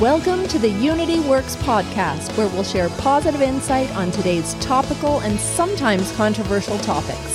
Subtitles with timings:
[0.00, 5.40] Welcome to the Unity Works podcast, where we'll share positive insight on today's topical and
[5.40, 7.34] sometimes controversial topics.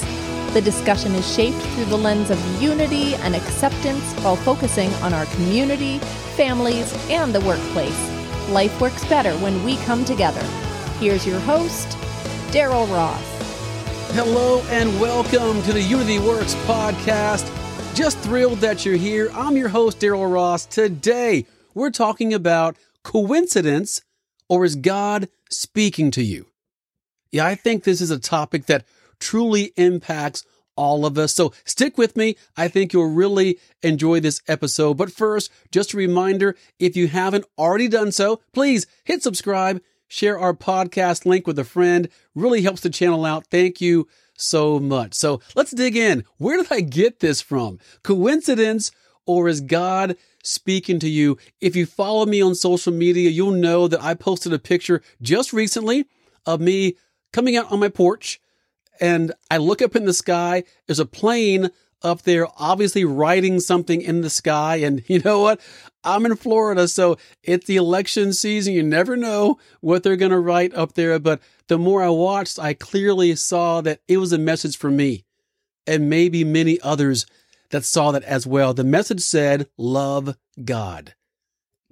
[0.53, 5.25] The discussion is shaped through the lens of unity and acceptance while focusing on our
[5.25, 5.97] community,
[6.37, 8.09] families, and the workplace.
[8.47, 10.43] Life works better when we come together.
[11.01, 11.89] Here's your host,
[12.53, 13.21] Daryl Ross.
[14.13, 17.45] Hello and welcome to the Unity Works podcast.
[17.93, 19.29] Just thrilled that you're here.
[19.33, 20.65] I'm your host, Daryl Ross.
[20.65, 24.01] Today, we're talking about coincidence
[24.49, 26.47] or is God speaking to you?
[27.31, 28.85] Yeah, I think this is a topic that
[29.19, 30.45] truly impacts
[30.75, 31.33] all of us.
[31.33, 32.35] So stick with me.
[32.57, 34.95] I think you'll really enjoy this episode.
[34.97, 40.39] But first, just a reminder, if you haven't already done so, please hit subscribe, share
[40.39, 42.09] our podcast link with a friend.
[42.35, 43.47] Really helps the channel out.
[43.47, 45.13] Thank you so much.
[45.13, 46.25] So let's dig in.
[46.37, 47.79] Where did I get this from?
[48.03, 48.91] Coincidence
[49.25, 51.37] or is God speaking to you?
[51.61, 55.53] If you follow me on social media, you'll know that I posted a picture just
[55.53, 56.05] recently
[56.45, 56.95] of me
[57.31, 58.39] coming out on my porch
[58.99, 60.63] and I look up in the sky.
[60.87, 61.71] There's a plane
[62.03, 64.77] up there, obviously writing something in the sky.
[64.77, 65.59] And you know what?
[66.03, 68.73] I'm in Florida, so it's the election season.
[68.73, 71.17] You never know what they're going to write up there.
[71.17, 75.23] But the more I watched, I clearly saw that it was a message for me
[75.87, 77.25] and maybe many others
[77.73, 78.75] that saw that as well.
[78.75, 81.15] The message said, love God.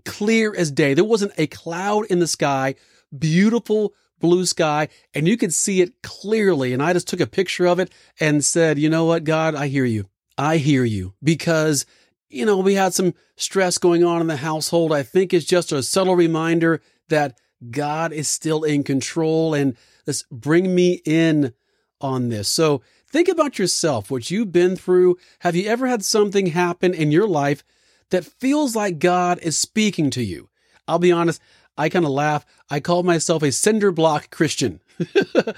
[0.05, 0.93] Clear as day.
[0.93, 2.75] There wasn't a cloud in the sky,
[3.17, 6.71] beautiful blue sky, and you could see it clearly.
[6.71, 9.69] And I just took a picture of it and said, you know what, God, I
[9.69, 10.07] hear you.
[10.37, 11.87] I hear you because,
[12.29, 14.93] you know, we had some stress going on in the household.
[14.93, 17.39] I think it's just a subtle reminder that
[17.71, 21.55] God is still in control and let's bring me in
[21.99, 22.49] on this.
[22.49, 25.17] So think about yourself, what you've been through.
[25.39, 27.63] Have you ever had something happen in your life
[28.09, 30.49] that feels like God is speaking to you?
[30.87, 31.41] I'll be honest.
[31.77, 32.45] I kind of laugh.
[32.69, 34.81] I call myself a cinder block Christian.
[34.99, 35.53] you know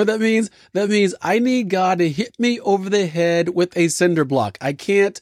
[0.00, 0.50] what that means?
[0.72, 4.58] That means I need God to hit me over the head with a cinder block.
[4.60, 5.20] I can't,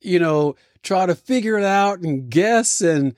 [0.00, 2.80] you know, try to figure it out and guess.
[2.80, 3.14] And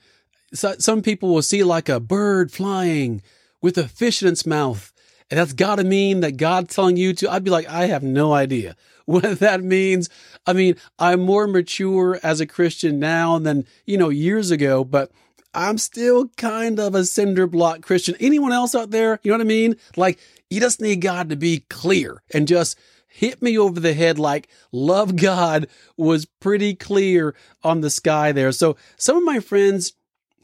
[0.53, 3.21] so, some people will see like a bird flying
[3.61, 4.91] with a fish in its mouth.
[5.29, 7.31] And that's got to mean that God's telling you to.
[7.31, 8.75] I'd be like, I have no idea
[9.05, 10.09] what that means.
[10.45, 15.11] I mean, I'm more mature as a Christian now than, you know, years ago, but
[15.53, 18.15] I'm still kind of a cinder block Christian.
[18.19, 19.19] Anyone else out there?
[19.23, 19.77] You know what I mean?
[19.95, 20.19] Like,
[20.49, 22.77] you just need God to be clear and just
[23.07, 27.33] hit me over the head like love God was pretty clear
[27.63, 28.51] on the sky there.
[28.51, 29.93] So some of my friends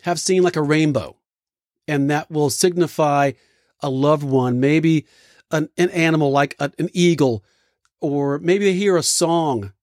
[0.04, 1.18] have seen like a rainbow
[1.88, 3.34] and that will signify
[3.82, 5.06] a loved one, maybe
[5.52, 7.44] an, an animal like a, an eagle,
[8.00, 9.74] or maybe they hear a song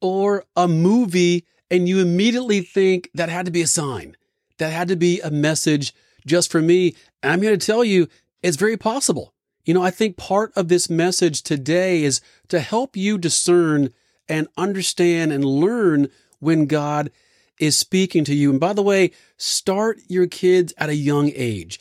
[0.00, 4.16] or a movie and you immediately think that had to be a sign
[4.58, 5.94] that had to be a message
[6.26, 6.94] just for me.
[7.22, 8.08] And I'm here to tell you,
[8.42, 9.32] it's very possible.
[9.64, 13.90] You know, I think part of this message today is to help you discern
[14.28, 16.08] and understand and learn
[16.38, 17.10] when God
[17.58, 18.50] is speaking to you.
[18.50, 21.80] And by the way, start your kids at a young age.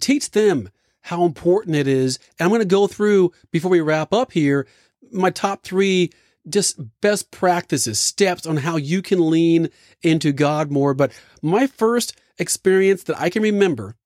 [0.00, 0.70] Teach them
[1.08, 2.18] how important it is.
[2.38, 4.66] And I'm going to go through before we wrap up here
[5.10, 6.10] my top three
[6.46, 9.70] just best practices, steps on how you can lean
[10.02, 10.92] into God more.
[10.92, 13.96] But my first experience that I can remember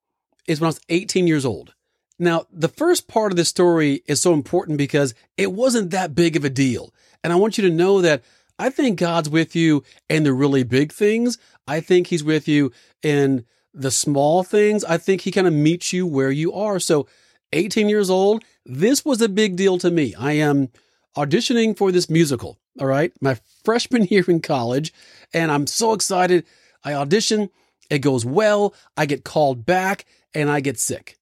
[0.47, 1.73] is when I was 18 years old.
[2.19, 6.37] Now, the first part of this story is so important because it wasn't that big
[6.37, 6.93] of a deal.
[7.21, 8.23] And I want you to know that
[8.57, 11.37] I think God's with you in the really big things.
[11.67, 12.71] I think he's with you
[13.01, 14.83] in the small things.
[14.83, 16.79] I think he kind of meets you where you are.
[16.79, 17.07] So
[17.53, 20.13] 18 years old, this was a big deal to me.
[20.15, 20.69] I am
[21.15, 22.59] auditioning for this musical.
[22.79, 23.11] All right.
[23.21, 24.93] My freshman year in college.
[25.33, 26.45] And I'm so excited.
[26.83, 27.49] I audition.
[27.89, 28.73] It goes well.
[28.97, 31.17] I get called back and I get sick.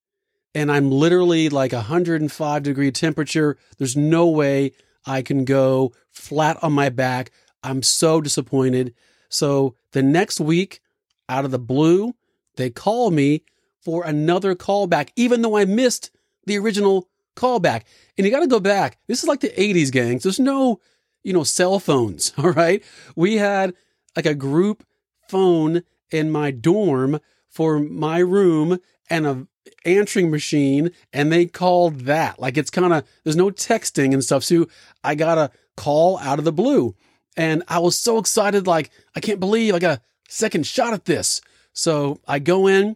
[0.53, 3.57] And I'm literally like 105 degree temperature.
[3.77, 4.73] There's no way
[5.05, 7.31] I can go flat on my back.
[7.63, 8.93] I'm so disappointed.
[9.29, 10.81] So the next week,
[11.29, 12.13] out of the blue,
[12.61, 13.43] they call me
[13.81, 16.11] for another callback, even though I missed
[16.45, 17.83] the original callback.
[18.17, 18.97] And you got to go back.
[19.07, 20.23] This is like the 80s, gangs.
[20.23, 20.79] There's no,
[21.23, 22.33] you know, cell phones.
[22.37, 22.83] All right.
[23.15, 23.73] We had
[24.15, 24.85] like a group
[25.29, 27.19] phone in my dorm
[27.49, 28.79] for my room
[29.09, 29.47] and a
[29.83, 32.39] answering machine and they called that.
[32.39, 34.43] Like it's kind of, there's no texting and stuff.
[34.43, 34.67] So
[35.03, 36.95] I got a call out of the blue
[37.37, 38.67] and I was so excited.
[38.67, 41.41] Like, I can't believe I got a second shot at this.
[41.73, 42.95] So I go in,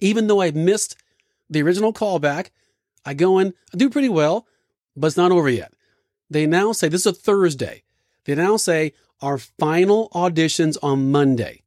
[0.00, 0.96] even though I missed
[1.48, 2.48] the original callback,
[3.04, 4.46] I go in, I do pretty well,
[4.96, 5.72] but it's not over yet.
[6.28, 7.82] They now say, this is a Thursday.
[8.24, 11.62] They now say our final auditions on Monday.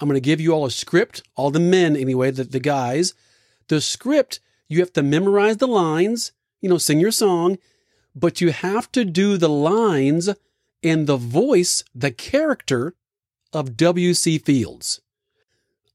[0.00, 3.14] I'm going to give you all a script, all the men anyway, the, the guys.
[3.66, 4.38] The script,
[4.68, 7.58] you have to memorize the lines, you know, sing your song,
[8.14, 10.30] but you have to do the lines
[10.82, 12.94] in the voice, the character
[13.52, 14.38] of W.C.
[14.38, 15.00] Fields.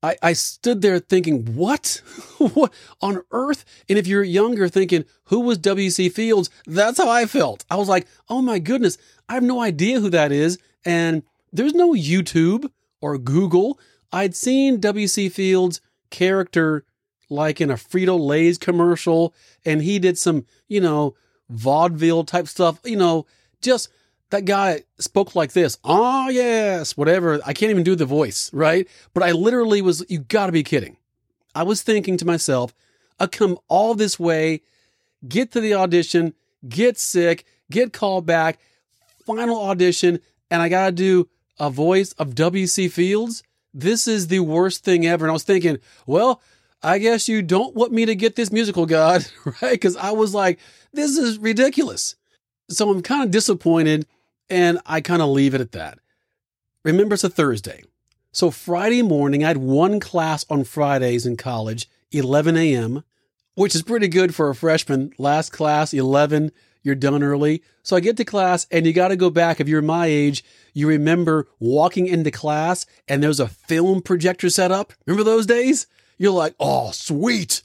[0.03, 2.01] I, I stood there thinking, what?
[2.37, 3.63] what on earth?
[3.87, 6.09] And if you're younger thinking, who was W.C.
[6.09, 6.49] Fields?
[6.67, 7.65] That's how I felt.
[7.71, 8.97] I was like, oh my goodness,
[9.29, 10.59] I have no idea who that is.
[10.83, 11.23] And
[11.53, 12.69] there's no YouTube
[13.01, 13.79] or Google.
[14.11, 15.29] I'd seen W.C.
[15.29, 15.79] Fields'
[16.09, 16.83] character
[17.29, 19.33] like in a Frito Lay's commercial,
[19.65, 21.15] and he did some, you know,
[21.49, 23.25] vaudeville type stuff, you know,
[23.61, 23.89] just
[24.33, 25.77] that guy spoke like this.
[25.83, 27.39] Ah, oh, yes, whatever.
[27.45, 28.87] I can't even do the voice, right?
[29.13, 30.97] But I literally was, you gotta be kidding.
[31.53, 32.73] I was thinking to myself,
[33.19, 34.61] I come all this way,
[35.27, 36.33] get to the audition,
[36.67, 38.59] get sick, get called back,
[39.23, 40.19] final audition,
[40.49, 42.87] and I gotta do a voice of W.C.
[42.87, 43.43] Fields.
[43.71, 45.25] This is the worst thing ever.
[45.25, 45.77] And I was thinking,
[46.07, 46.41] well,
[46.81, 49.27] I guess you don't want me to get this musical, God,
[49.61, 49.73] right?
[49.73, 50.57] Because I was like,
[50.91, 52.15] this is ridiculous.
[52.69, 54.07] So I'm kind of disappointed
[54.49, 55.99] and I kind of leave it at that.
[56.83, 57.83] Remember, it's a Thursday.
[58.31, 63.03] So Friday morning, I had one class on Fridays in college, 11 a.m.,
[63.55, 65.13] which is pretty good for a freshman.
[65.17, 66.51] Last class, 11,
[66.81, 67.63] you're done early.
[67.83, 69.59] So I get to class and you got to go back.
[69.59, 70.43] If you're my age,
[70.73, 74.93] you remember walking into class and there's a film projector set up.
[75.05, 75.87] Remember those days?
[76.17, 77.63] You're like, oh, sweet.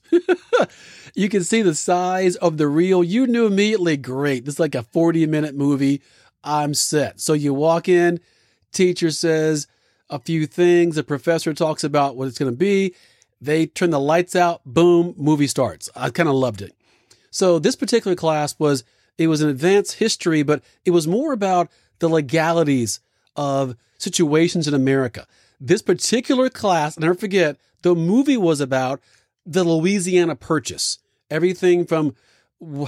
[1.14, 3.04] you can see the size of the reel.
[3.04, 4.44] You knew immediately, great.
[4.44, 6.02] This is like a 40 minute movie.
[6.42, 7.20] I'm set.
[7.20, 8.20] So you walk in,
[8.72, 9.66] teacher says
[10.10, 12.94] a few things, the professor talks about what it's going to be.
[13.40, 15.88] They turn the lights out, boom, movie starts.
[15.94, 16.74] I kind of loved it.
[17.30, 18.84] So this particular class was
[19.16, 23.00] it was an advanced history, but it was more about the legalities
[23.36, 25.26] of situations in America.
[25.60, 29.00] This particular class, I'll never forget, the movie was about
[29.44, 30.98] the Louisiana Purchase.
[31.30, 32.14] Everything from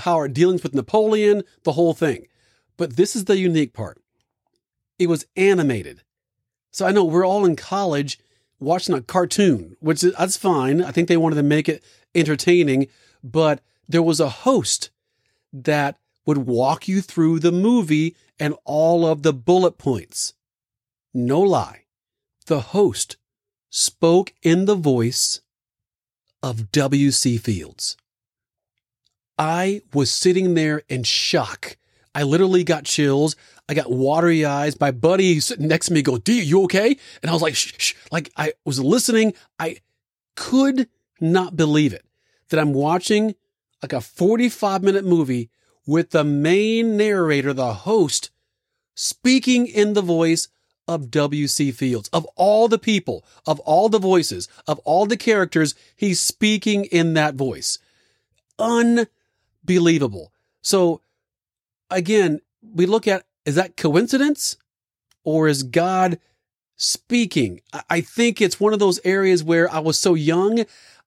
[0.00, 2.26] how our dealings with Napoleon, the whole thing.
[2.81, 4.00] But this is the unique part.
[4.99, 6.03] It was animated.
[6.73, 8.19] So I know we're all in college
[8.59, 10.82] watching a cartoon, which is, that's fine.
[10.82, 11.85] I think they wanted to make it
[12.15, 12.87] entertaining,
[13.23, 14.88] but there was a host
[15.53, 20.32] that would walk you through the movie and all of the bullet points.
[21.12, 21.82] No lie.
[22.47, 23.19] The host
[23.69, 25.43] spoke in the voice
[26.43, 27.37] of W.C.
[27.37, 27.99] Fields.
[29.38, 31.77] I was sitting there in shock
[32.14, 33.36] I literally got chills.
[33.68, 34.78] I got watery eyes.
[34.80, 36.96] My buddy sitting next to me go, D, you okay?
[37.22, 37.94] And I was like, shh, shh.
[38.10, 39.34] Like I was listening.
[39.58, 39.78] I
[40.34, 40.88] could
[41.20, 42.04] not believe it
[42.48, 43.34] that I'm watching
[43.82, 45.50] like a 45 minute movie
[45.86, 48.30] with the main narrator, the host,
[48.94, 50.48] speaking in the voice
[50.86, 51.70] of W.C.
[51.72, 52.08] Fields.
[52.12, 57.14] Of all the people, of all the voices, of all the characters, he's speaking in
[57.14, 57.78] that voice.
[58.58, 60.32] Unbelievable.
[60.62, 61.00] So
[61.90, 64.56] again, we look at is that coincidence
[65.25, 66.19] or is God
[66.76, 67.60] speaking?
[67.88, 70.64] I think it's one of those areas where I was so young,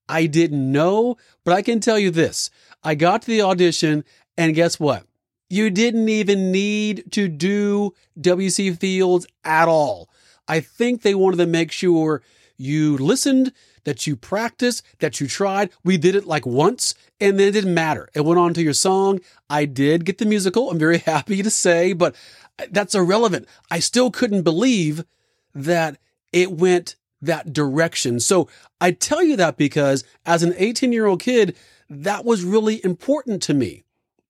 [0.10, 2.50] I didn't know, but I can tell you this.
[2.84, 4.04] I got to the audition
[4.38, 5.06] and guess what?
[5.50, 10.10] You didn't even need to do WC Fields at all.
[10.48, 12.22] I think they wanted to make sure
[12.58, 13.54] you listened,
[13.86, 15.70] that you practiced, that you tried.
[15.84, 18.10] We did it like once and then it didn't matter.
[18.14, 19.20] It went on to your song.
[19.50, 20.70] I did get the musical.
[20.70, 22.16] I'm very happy to say, but
[22.60, 23.48] uh, that's irrelevant.
[23.70, 25.06] I still couldn't believe
[25.54, 25.98] that
[26.32, 28.20] it went that direction.
[28.20, 28.50] So
[28.82, 31.56] I tell you that because as an 18 year old kid,
[31.90, 33.84] that was really important to me.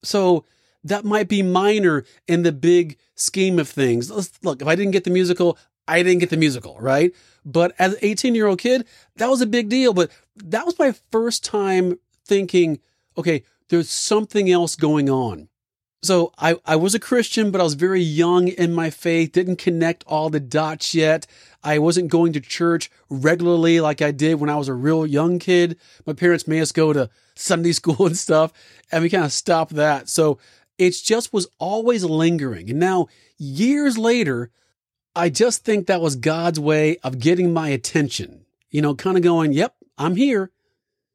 [0.04, 0.46] So
[0.84, 4.12] that might be minor in the big scheme of things.
[4.12, 7.13] Let's, look, if I didn't get the musical, I didn't get the musical, right?
[7.46, 8.86] But as an 18 year old kid,
[9.18, 9.94] that was a big deal.
[9.94, 12.80] But that was my first time thinking,
[13.18, 15.50] okay, there's something else going on.
[16.04, 19.56] So I, I was a Christian, but I was very young in my faith, didn't
[19.56, 21.25] connect all the dots yet.
[21.63, 25.40] I wasn't going to church regularly like I did when I was a real young
[25.40, 25.80] kid.
[26.06, 28.52] My parents made us go to Sunday school and stuff,
[28.92, 30.10] and we kind of stopped that.
[30.10, 30.40] So
[30.78, 32.70] it just was always lingering.
[32.70, 34.52] And now, years later,
[35.15, 38.46] I just think that was God's way of getting my attention.
[38.70, 40.51] You know, kind of going, yep, I'm here.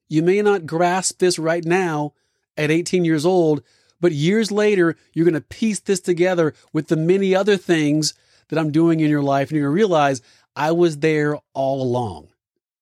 [0.08, 2.12] You may not grasp this right now
[2.56, 3.62] at 18 years old,
[4.00, 8.14] but years later, you're going to piece this together with the many other things
[8.48, 9.50] that I'm doing in your life.
[9.50, 10.22] And you're going to realize
[10.54, 12.28] I was there all along.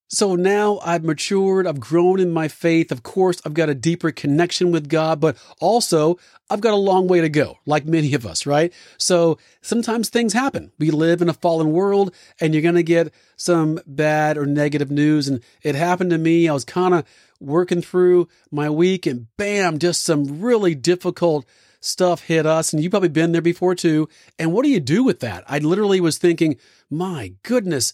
[0.09, 2.93] So now I've matured, I've grown in my faith.
[2.93, 6.17] Of course, I've got a deeper connection with God, but also
[6.49, 8.73] I've got a long way to go, like many of us, right?
[8.99, 10.71] So sometimes things happen.
[10.79, 14.93] We live in a fallen world and you're going to get some bad or negative
[14.93, 15.27] news.
[15.27, 16.49] And it happened to me.
[16.49, 17.05] I was kind of
[17.41, 21.45] working through my week and bam, just some really difficult
[21.81, 22.73] stuff hit us.
[22.73, 24.09] And you've probably been there before too.
[24.39, 25.43] And what do you do with that?
[25.49, 26.59] I literally was thinking,
[26.89, 27.93] my goodness,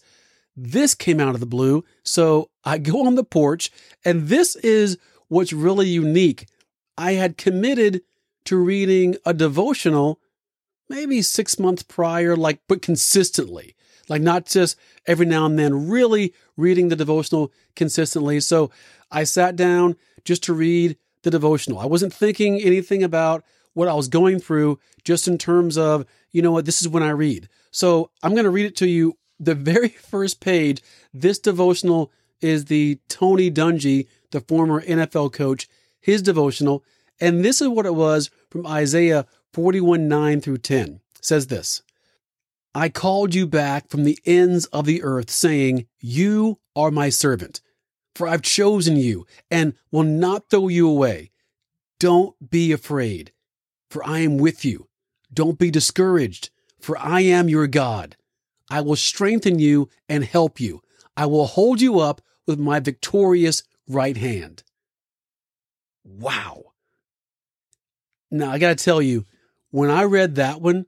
[0.55, 1.83] this came out of the blue.
[2.03, 3.71] So I go on the porch,
[4.05, 6.47] and this is what's really unique.
[6.97, 8.01] I had committed
[8.45, 10.19] to reading a devotional
[10.89, 13.75] maybe six months prior, like, but consistently,
[14.09, 18.39] like not just every now and then, really reading the devotional consistently.
[18.39, 18.69] So
[19.09, 19.95] I sat down
[20.25, 21.79] just to read the devotional.
[21.79, 23.43] I wasn't thinking anything about
[23.73, 27.01] what I was going through, just in terms of, you know what, this is when
[27.01, 27.49] I read.
[27.71, 30.81] So I'm going to read it to you the very first page,
[31.13, 32.11] this devotional
[32.41, 35.67] is the Tony Dungy, the former NFL coach,
[35.99, 36.83] his devotional.
[37.19, 40.99] And this is what it was from Isaiah 41 9 through 10.
[41.15, 41.81] It says this
[42.75, 47.61] I called you back from the ends of the earth, saying, You are my servant,
[48.15, 51.31] for I've chosen you and will not throw you away.
[51.99, 53.31] Don't be afraid,
[53.89, 54.87] for I am with you.
[55.31, 56.49] Don't be discouraged,
[56.79, 58.17] for I am your God.
[58.73, 60.81] I will strengthen you and help you.
[61.15, 64.63] I will hold you up with my victorious right hand.
[66.03, 66.63] Wow.
[68.31, 69.25] Now, I got to tell you,
[69.69, 70.87] when I read that one,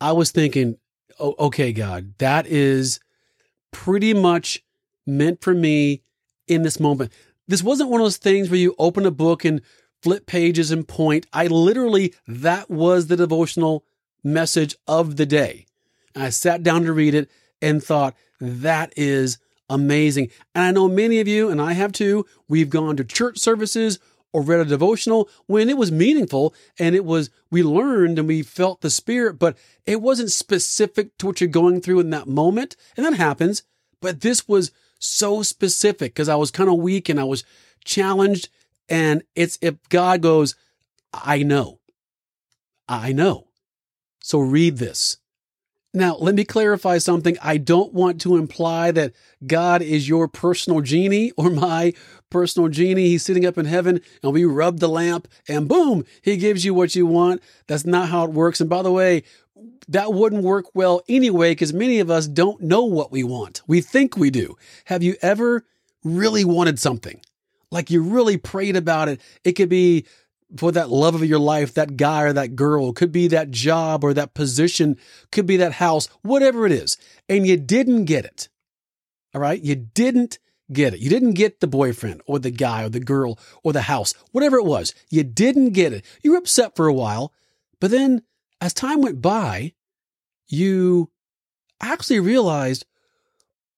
[0.00, 0.78] I was thinking,
[1.18, 3.00] oh, okay, God, that is
[3.72, 4.62] pretty much
[5.04, 6.02] meant for me
[6.46, 7.10] in this moment.
[7.48, 9.62] This wasn't one of those things where you open a book and
[10.00, 11.26] flip pages and point.
[11.32, 13.84] I literally, that was the devotional
[14.22, 15.65] message of the day.
[16.16, 17.30] I sat down to read it
[17.60, 20.30] and thought, that is amazing.
[20.54, 23.98] And I know many of you, and I have too, we've gone to church services
[24.32, 28.42] or read a devotional when it was meaningful and it was, we learned and we
[28.42, 29.56] felt the spirit, but
[29.86, 32.76] it wasn't specific to what you're going through in that moment.
[32.96, 33.62] And that happens.
[34.00, 37.44] But this was so specific because I was kind of weak and I was
[37.84, 38.48] challenged.
[38.88, 40.54] And it's if God goes,
[41.12, 41.80] I know,
[42.88, 43.48] I know.
[44.20, 45.18] So read this.
[45.96, 47.38] Now, let me clarify something.
[47.42, 49.14] I don't want to imply that
[49.46, 51.94] God is your personal genie or my
[52.28, 53.08] personal genie.
[53.08, 56.74] He's sitting up in heaven and we rub the lamp and boom, he gives you
[56.74, 57.40] what you want.
[57.66, 58.60] That's not how it works.
[58.60, 59.22] And by the way,
[59.88, 63.62] that wouldn't work well anyway because many of us don't know what we want.
[63.66, 64.58] We think we do.
[64.84, 65.64] Have you ever
[66.04, 67.22] really wanted something?
[67.70, 69.18] Like you really prayed about it.
[69.44, 70.04] It could be
[70.56, 74.04] for that love of your life, that guy or that girl, could be that job
[74.04, 74.96] or that position,
[75.32, 76.96] could be that house, whatever it is,
[77.28, 78.48] and you didn't get it.
[79.34, 79.60] All right.
[79.60, 80.38] You didn't
[80.72, 81.00] get it.
[81.00, 84.56] You didn't get the boyfriend or the guy or the girl or the house, whatever
[84.56, 84.94] it was.
[85.10, 86.04] You didn't get it.
[86.22, 87.32] You were upset for a while,
[87.80, 88.22] but then
[88.60, 89.74] as time went by,
[90.48, 91.10] you
[91.80, 92.86] actually realized,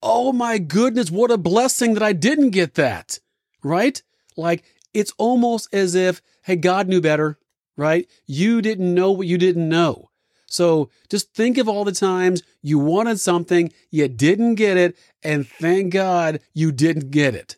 [0.02, 3.18] oh my goodness, what a blessing that I didn't get that.
[3.62, 4.00] Right?
[4.36, 4.64] Like
[4.94, 7.38] it's almost as if, hey, God knew better,
[7.76, 8.08] right?
[8.26, 10.10] You didn't know what you didn't know.
[10.46, 15.46] So just think of all the times you wanted something, you didn't get it, and
[15.46, 17.56] thank God you didn't get it.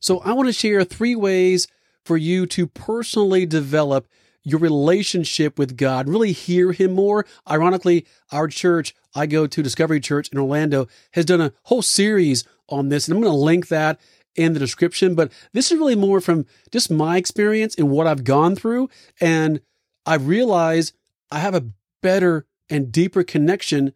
[0.00, 1.68] So I want to share three ways
[2.04, 4.08] for you to personally develop
[4.42, 7.26] your relationship with God, really hear Him more.
[7.50, 12.44] Ironically, our church, I go to Discovery Church in Orlando, has done a whole series
[12.68, 13.98] on this, and I'm going to link that
[14.36, 18.24] in the description, but this is really more from just my experience and what I've
[18.24, 18.88] gone through.
[19.20, 19.60] And
[20.04, 20.92] I realize
[21.30, 21.66] I have a
[22.02, 23.92] better and deeper connection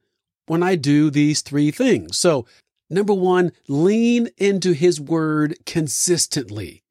[0.47, 2.17] when I do these three things.
[2.17, 2.47] So,
[2.89, 6.83] number one, lean into his word consistently.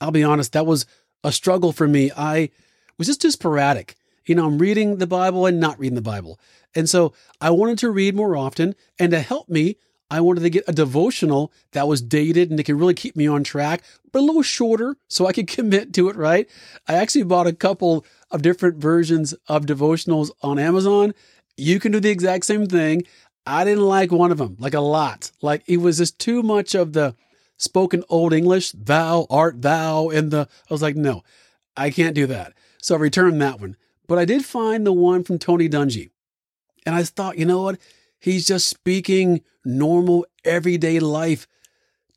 [0.00, 0.86] I'll be honest, that was
[1.22, 2.10] a struggle for me.
[2.16, 2.50] I
[2.98, 3.96] was just too sporadic.
[4.26, 6.38] You know, I'm reading the Bible and not reading the Bible.
[6.74, 8.74] And so I wanted to read more often.
[8.98, 9.76] And to help me,
[10.10, 13.26] I wanted to get a devotional that was dated and it could really keep me
[13.26, 16.48] on track, but a little shorter so I could commit to it, right?
[16.88, 21.14] I actually bought a couple of different versions of devotionals on Amazon.
[21.56, 23.04] You can do the exact same thing.
[23.46, 25.30] I didn't like one of them, like a lot.
[25.40, 27.14] Like it was just too much of the
[27.56, 31.22] spoken old English, thou art thou, and the, I was like, no,
[31.76, 32.54] I can't do that.
[32.82, 33.76] So I returned that one.
[34.06, 36.10] But I did find the one from Tony Dungy.
[36.84, 37.78] And I thought, you know what?
[38.20, 41.46] He's just speaking normal, everyday life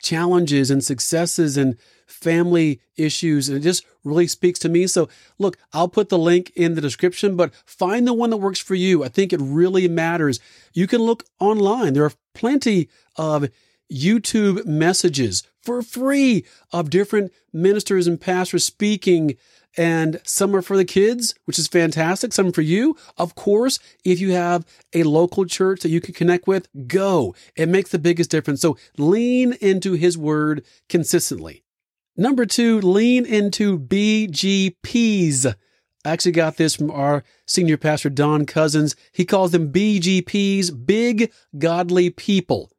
[0.02, 3.50] challenges and successes and family issues.
[3.50, 4.86] And it just really speaks to me.
[4.86, 8.60] So, look, I'll put the link in the description, but find the one that works
[8.60, 9.04] for you.
[9.04, 10.40] I think it really matters.
[10.74, 11.94] You can look online.
[11.94, 13.50] There are plenty of
[13.92, 19.36] YouTube messages for free of different ministers and pastors speaking.
[19.76, 22.32] And some are for the kids, which is fantastic.
[22.32, 22.96] Some for you.
[23.18, 27.34] Of course, if you have a local church that you can connect with, go.
[27.56, 28.62] It makes the biggest difference.
[28.62, 31.64] So lean into his word consistently.
[32.16, 35.56] Number two, lean into BGPs.
[36.06, 38.96] I actually got this from our senior pastor, Don Cousins.
[39.12, 42.70] He calls them BGPs, big godly people.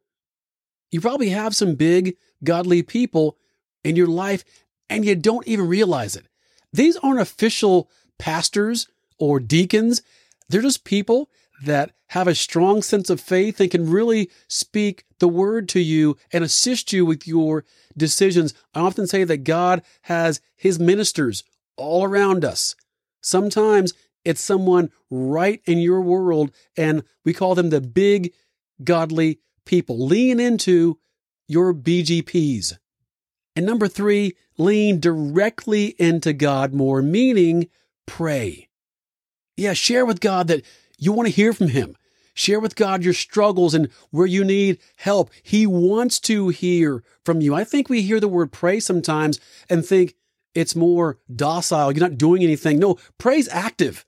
[0.91, 3.37] You probably have some big godly people
[3.83, 4.45] in your life
[4.89, 6.27] and you don't even realize it.
[6.75, 10.01] These aren't official pastors or deacons.
[10.49, 11.29] They're just people
[11.63, 16.17] that have a strong sense of faith and can really speak the word to you
[16.33, 17.63] and assist you with your
[17.95, 18.53] decisions.
[18.73, 21.45] I often say that God has his ministers
[21.77, 22.75] all around us.
[23.21, 23.93] Sometimes
[24.25, 28.33] it's someone right in your world, and we call them the big
[28.83, 30.05] godly people.
[30.05, 30.99] Lean into
[31.47, 32.77] your BGPs.
[33.55, 37.67] And number three, lean directly into God more, meaning
[38.05, 38.69] pray.
[39.57, 40.63] Yeah, share with God that
[40.97, 41.95] you want to hear from Him.
[42.33, 45.31] Share with God your struggles and where you need help.
[45.41, 47.55] He wants to hear from you.
[47.55, 50.15] I think we hear the word pray sometimes and think
[50.53, 51.93] it's more docile.
[51.93, 52.77] You're not doing anything.
[52.77, 54.05] No, pray's active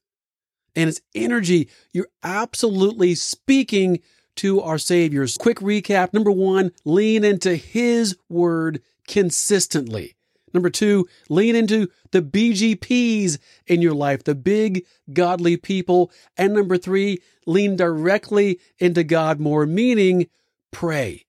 [0.76, 1.70] and it's energy.
[1.94, 4.02] You're absolutely speaking
[4.38, 5.38] to our Savior's.
[5.38, 6.14] Quick recap.
[6.14, 10.17] Number one, lean into His word consistently.
[10.54, 13.38] Number two, lean into the BGPs
[13.68, 16.12] in your life, the big godly people.
[16.38, 20.28] And number three, lean directly into God more, meaning
[20.72, 21.26] pray.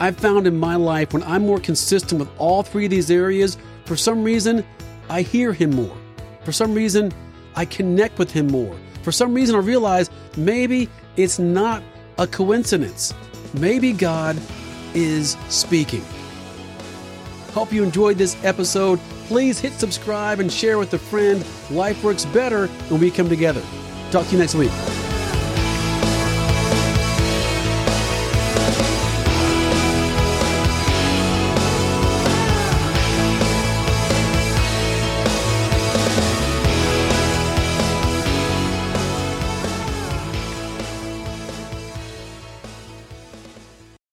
[0.00, 3.58] I've found in my life when I'm more consistent with all three of these areas,
[3.84, 4.64] for some reason,
[5.08, 5.96] I hear Him more.
[6.44, 7.12] For some reason,
[7.54, 8.76] I connect with Him more.
[9.02, 11.82] For some reason, I realize maybe it's not
[12.18, 13.12] a coincidence.
[13.54, 14.40] Maybe God
[14.94, 16.04] is speaking.
[17.52, 18.98] Hope you enjoyed this episode.
[19.26, 21.44] Please hit subscribe and share with a friend.
[21.70, 23.62] Life works better when we come together.
[24.10, 24.70] Talk to you next week.